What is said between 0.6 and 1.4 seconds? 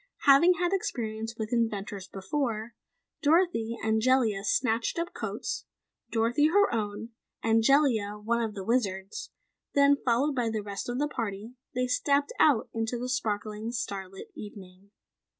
experience